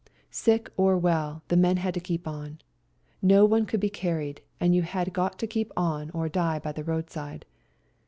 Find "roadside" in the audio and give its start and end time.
6.83-7.45